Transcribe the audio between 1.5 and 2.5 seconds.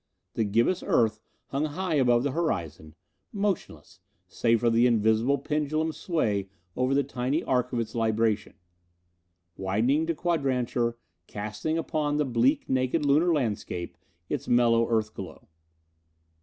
high above the